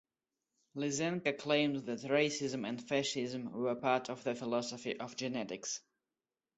Lysenko 0.75 1.31
claimed 1.37 1.85
that 1.85 1.99
racism 2.09 2.67
and 2.67 2.81
fascism 2.81 3.51
were 3.51 3.75
part 3.75 4.09
of 4.09 4.23
the 4.23 4.33
philosophy 4.33 4.99
of 4.99 5.15
genetics. 5.15 5.79